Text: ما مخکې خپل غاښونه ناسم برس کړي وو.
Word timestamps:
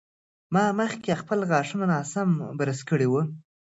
ما 0.53 0.63
مخکې 0.79 1.19
خپل 1.21 1.39
غاښونه 1.49 1.85
ناسم 1.93 2.29
برس 2.59 2.79
کړي 2.89 3.07
وو. 3.09 3.21